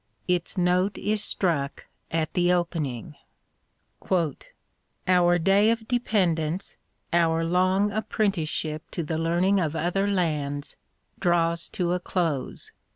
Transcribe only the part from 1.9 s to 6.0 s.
at the opening: Our day of